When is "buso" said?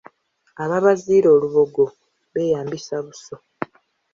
3.05-3.35